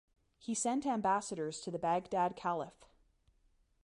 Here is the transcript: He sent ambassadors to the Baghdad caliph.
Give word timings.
He 0.39 0.55
sent 0.55 0.87
ambassadors 0.87 1.59
to 1.61 1.69
the 1.69 1.77
Baghdad 1.77 2.35
caliph. 2.35 2.85